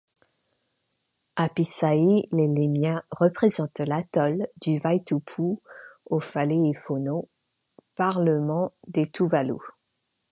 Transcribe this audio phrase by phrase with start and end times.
[1.35, 5.59] Apisai Ielemia représente l'atoll de Vaitupu
[6.07, 7.29] au Fale i Fono,
[7.95, 9.59] parlement des Tuvalu.